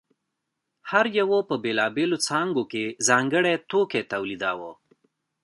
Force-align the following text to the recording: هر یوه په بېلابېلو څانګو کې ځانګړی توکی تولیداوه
هر 0.91 1.05
یوه 1.19 1.39
په 1.49 1.55
بېلابېلو 1.63 2.17
څانګو 2.27 2.63
کې 2.71 2.83
ځانګړی 3.07 3.53
توکی 3.69 4.01
تولیداوه 4.11 4.71